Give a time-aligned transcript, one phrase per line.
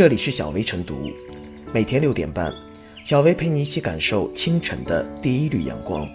[0.00, 1.10] 这里是小薇晨读，
[1.74, 2.50] 每天六点半，
[3.04, 6.08] 小薇陪你一起感受清晨的第一缕阳光。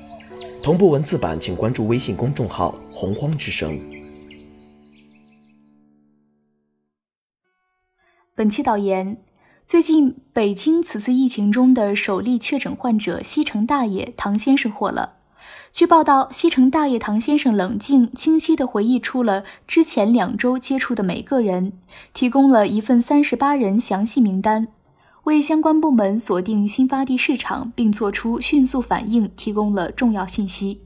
[0.64, 3.80] 同步文字版，请关注微信公众号“洪荒之声”。
[8.34, 9.18] 本期导言：
[9.68, 15.15] 最近北京此次疫情中的首例确诊患者西城大爷唐先生火了。
[15.72, 21.74] 据报道，西城大爷唐先生冷静清晰地回忆出了之前两周接触的每个人，
[22.14, 24.70] 提供了一份三十八人详细名单，
[25.26, 30.85] 为相关部门锁定新发地市场并做出迅速反应提供了重要信息。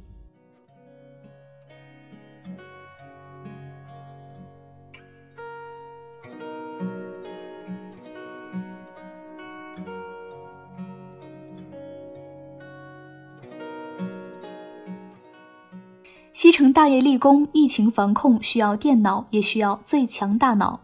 [16.41, 20.79] 西城大爷立功，疫情防控需要电脑，也需要最强大脑。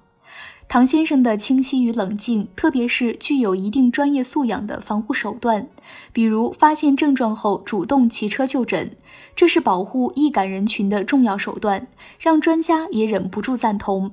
[0.68, 5.70] 唐先生的清晰与冷静，特别是具有一定专业素养的防护手段，
[6.12, 8.98] 比如发现症状后主动骑车就诊，
[9.34, 11.88] 这是保护易感人群的重要手段，
[12.20, 14.12] 让专家也忍不住赞同。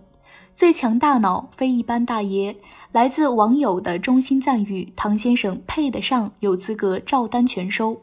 [0.54, 2.56] 最强大脑，非一般大爷。
[2.92, 8.00] 来自网友的衷心赞誉，唐先生配得上，有资格照单全收。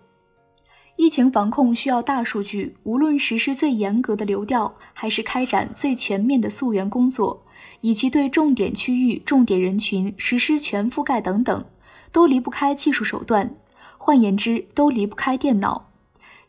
[0.99, 7.45] 疫情防控需要大数据，无论实施最严格的流调，还是开展最全面的溯源工作，
[7.79, 11.63] 以及对重点区域、重点人群实施全覆盖等等，
[12.11, 13.55] 都离不开技术手段。
[13.97, 15.89] 换言之，都离不开电脑。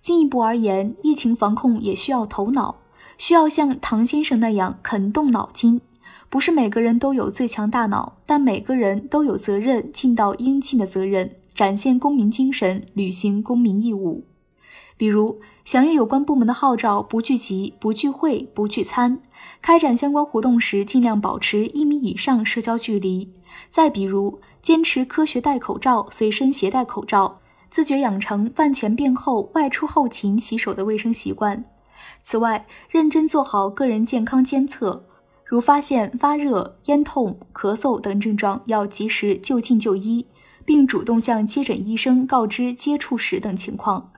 [0.01, 2.81] 进一步而言，疫情防控也需要头脑，
[3.17, 5.81] 需要像唐先生那样肯动脑筋。
[6.29, 14.25] 不是每个人都有最强大脑，但每个人都有责任尽到应尽的责任，展现公民精神，履行公民义务。
[15.01, 19.17] 比如，响应有关部门的号召，不聚集、不聚会、不聚餐；
[19.63, 23.33] 开展相关活动时，尽量保持一米以上社交距离。
[23.71, 27.39] 再比如，坚持科学戴口罩、随身携带口罩，
[27.71, 31.65] 自觉养成饭前便后、外出后勤洗手的卫生习惯。
[32.23, 35.07] 此外，认真做好个人健康监测，
[35.47, 40.27] 如发现发热、咽痛、咳嗽等症状，要及时就近就医，
[40.67, 44.13] 并主动向接诊医生告知接触史等情况。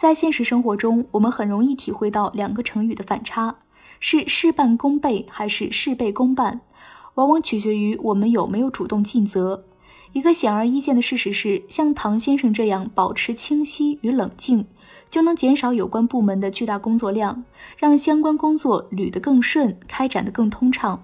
[0.00, 3.56] 在现实生活中，我们很容易体会到两个成语的反差：
[3.98, 6.62] 是事半功倍还是事倍功半，
[7.16, 9.66] 往往取决于我们有没有主动尽责。
[10.14, 14.64] 一个显而易见的事实是，像唐先生这样保持清晰与冷静，
[15.10, 17.44] 就能减少有关部门的巨大工作量，
[17.76, 21.00] 让相关工作捋得更顺，开展得更通畅；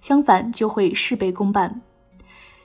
[0.00, 1.82] 相反，就会事倍功半。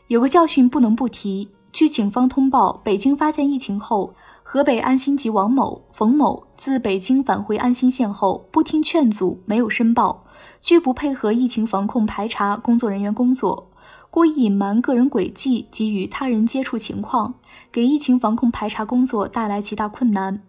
[0.07, 4.13] 有个教训不能不提：据警方通报，北京发现疫情后。
[4.47, 10.23] 河北安新籍王某、冯某自北京返回安新县后，不听劝阻，没有申报，
[10.61, 13.71] 拒不配合疫情防控排查工作人员工作，
[14.11, 17.33] 故意隐瞒个人轨迹及与他人接触情况，
[17.71, 20.43] 给疫情防控排查工作带来极大困难。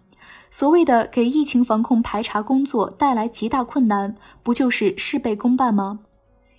[0.50, 6.00] 所谓的给疫情防控排查工作带来极大困难，不就是事倍功半吗？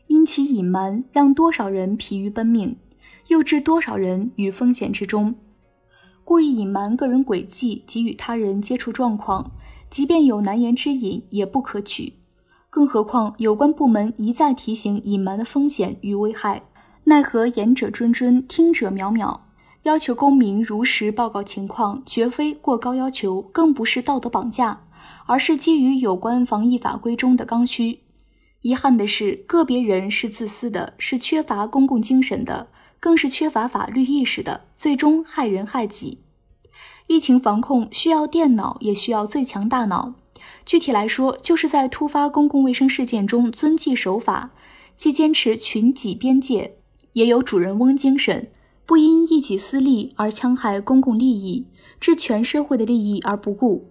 [0.08, 2.80] 因其隐瞒，让多少人疲于奔命，
[3.28, 5.36] 又置多少人于风险之中？
[6.28, 9.50] 故意隐瞒个人轨迹及与他人接触状况，
[9.90, 12.16] 即便有难言之隐，也不可取。
[12.70, 16.64] 更何况有关部门一再提醒隐瞒的风险与危害，
[17.06, 19.40] 奈何言者谆谆，听者渺渺。
[19.84, 24.82] 要求公民如实报告情况，绝非过高要求，更不是道德绑架，
[25.28, 28.00] 而是基于有关防疫法规中的刚需。
[28.64, 32.68] 遗憾的是，个别人是自私的，是缺乏公共精神的。
[33.00, 36.20] 更是缺乏法律意识的，最终害人害己。
[37.08, 40.16] 疫情防控需要电脑，也需要最强大脑。
[40.66, 44.52] 具体来说，就是在突发公共卫生事件中遵纪守法，
[44.96, 46.76] 既坚持群己边界，
[47.14, 48.52] 也有主人翁精神，
[48.86, 51.66] 不因一己私利而戕害公共利益，
[52.00, 53.90] 置全社会的利益而不顾。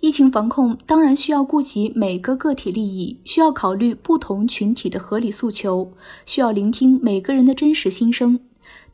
[0.00, 5.92] 疫情防控当然需要顾及每个个体利益，需要考虑不同群体的合理诉求，
[6.24, 8.40] 需要聆听每个人的真实心声。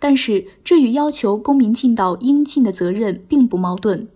[0.01, 4.09] 但是，这与要求公民尽到应尽的责任并不矛盾。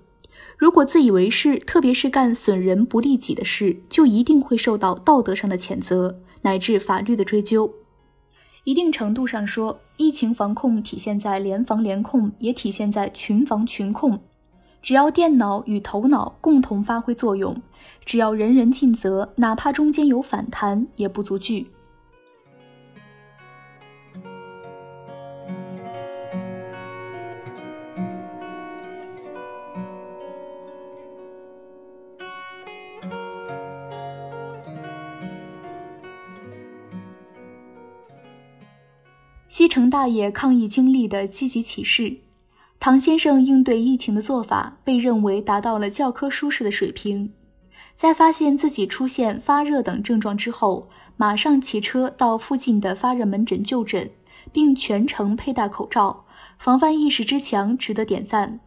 [0.58, 7.72] 如果自以为是，特别是干损人不利己的事，就一定会受到道德上的谴责，乃至法律的追究。
[8.64, 14.20] 一定程度上说，疫情防控体现在联防联控，也体现在群防群控。
[14.82, 17.62] 只要电脑与头脑共同发挥作用，
[18.04, 21.70] 只要人人尽责，哪怕中间有反弹，也不足惧。
[39.46, 42.16] 西城大爷抗疫经历的积极启示，
[42.80, 47.30] 唐先生应对疫情的做法被认为达到了教科书式的水平。
[47.94, 50.88] 在发现自己出现发热等症状之后，
[51.18, 54.10] 马上骑车到附近的发热门诊就诊，
[54.50, 56.24] 并全程佩戴口罩，
[56.58, 58.60] 防范意识之强，值得点赞。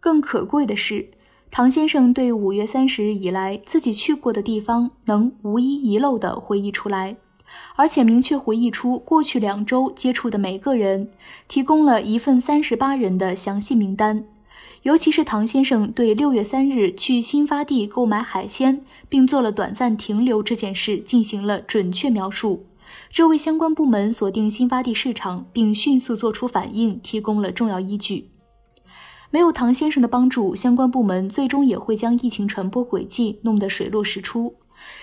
[0.00, 1.10] 更可贵的是，
[1.52, 7.16] 唐先生对五月三十日以来自己去过的地方能无一遗漏地回忆出来，
[7.76, 11.10] 而且明确回忆出过去两周接触的每个人，
[11.48, 14.24] 提供了一份三十八人的详细名单。
[14.82, 22.66] 尤其是唐先生对六月三日去新发地购买海鲜，并做了短暂停留这件事进行了准确描述，
[23.10, 28.28] 这为相关部门锁定新发地市场并迅速做出反应提供了重要依据。
[29.30, 34.54] 没有唐先生的帮助，相关部门最终也会将疫情传播轨迹弄得水落石出。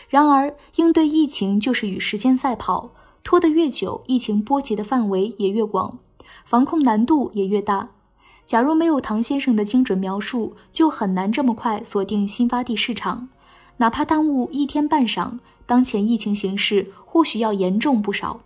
[0.09, 2.91] 然而，应对疫情就是与时间赛跑，
[3.23, 5.99] 拖得越久，疫情波及的范围也越广，
[6.43, 7.89] 防控难度也越大。
[8.45, 13.29] 假如没有唐先生的精准描述，就很难这么快锁定新发地市场。
[13.77, 18.41] 哪怕耽误一天半晌，当前疫情形势或许要严重不少。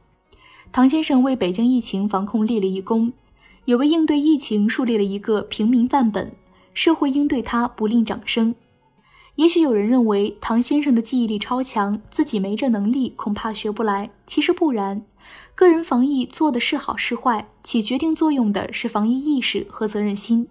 [0.72, 3.14] 唐先生为北京疫情防控立了一功，
[3.66, 6.34] 也为应对疫情树立了一个平民范本，
[6.74, 8.54] 社会应对他不吝掌声。
[9.36, 14.10] 也许有人认为唐先生的记忆力超强，自己没这能力，恐怕学不来。
[14.26, 15.04] 其实不然。
[15.54, 20.48] 个人防疫做的是好是坏，起决定作用的是防疫意识和责任心，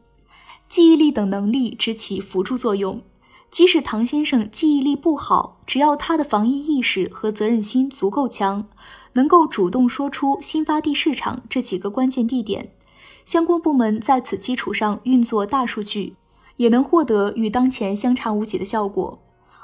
[0.68, 3.02] 记忆力等能力只起辅助作用。
[3.50, 8.66] 即使唐先生记忆力不好，只要他的防疫意识和责任心足够强，
[9.12, 12.72] 能够主动说出新发地市场这几个关键地点，
[13.24, 16.16] 相关部门在此基础上运作大数据，
[16.56, 19.20] 也能获得与当前相差无几的效果。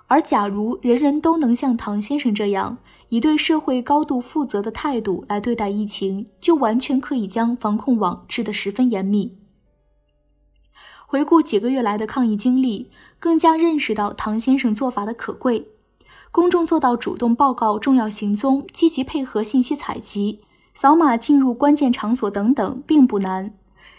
[0.06, 2.78] 而假如人人都能像唐先生这样，
[3.10, 9.38] 以对社会高度负责的态度来对待疫情，就完全可以将防控网织得十分严密。
[11.06, 15.68] 回顾几个月来的抗疫经历，更加认识到唐先生做法的可贵。
[16.32, 20.40] 公众做到主动报告重要行踪、积极配合信息采集、
[20.74, 23.54] 扫码进入关键场所等等，并不难。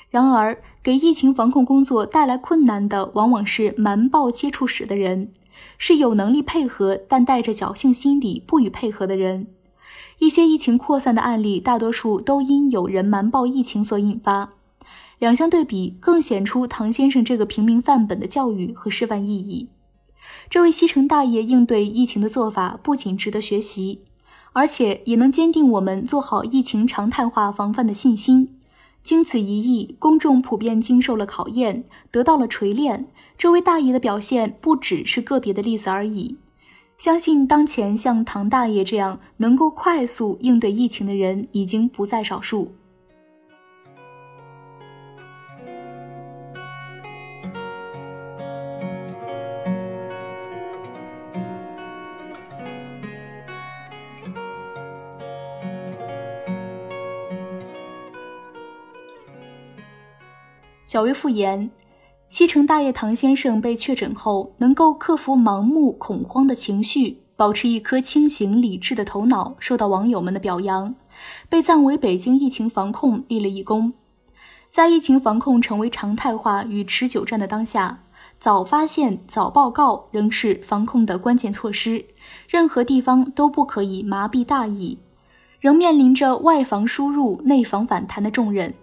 [0.09, 5.31] 然而，给疫情防控工作带来困难的，往往是瞒报接触史的人。
[5.77, 9.47] 是有能力配合，但带着侥幸心理不予配合的人。
[10.17, 14.49] 一些疫情扩散的案例，大多数都因有人瞒报疫情所引发。
[15.19, 19.69] 两相对比，更显出唐先生这个平民范本的教育和示范意义。
[20.49, 24.01] 这位西城大爷应对疫情的做法，不仅值得学习，
[24.53, 28.57] 而且也能坚定我们做好疫情常态化防范的信心。
[29.03, 33.07] 经此一役，公众普遍经受了考验，得到了锤炼。
[33.37, 36.37] 这位大爷的表现不只是个别的例子而已。
[36.97, 42.75] 相信当前像唐大爷这样能够快速应对疫情的人已经不在少数。
[60.91, 61.71] 小薇复言，
[62.27, 70.93] 西城大爷唐先生被确诊后，能够克服盲目恐慌的情绪，保持一颗清醒理智的头脑，受到网友们的表扬，
[71.47, 73.93] 被赞为北京疫情防控立了一功。
[74.69, 77.99] 在疫情防控成为常态化与持久战的当下，
[78.37, 82.03] 早发现、早报告仍是防控的关键措施，
[82.49, 84.97] 任何地方都不可以麻痹大意，
[85.61, 88.73] 仍面临着外防输入、内防反弹的重任。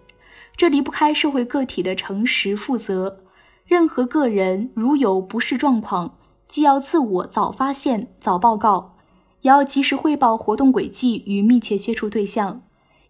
[0.58, 3.20] 这离不开社会个体的诚实负责。
[3.64, 8.96] 任何个人如有不适状况，既要自我早发现、早报告，
[9.42, 12.62] 也要及时汇报活动轨迹与密切接触对象，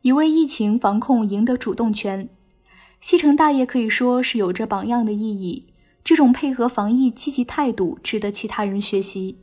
[0.02, 2.28] 以为疫情防控赢得主动权。
[3.00, 5.68] 西城大爷可以说是有着榜样的意义，
[6.04, 9.38] 这种配合防疫积极态度值得其他人学习。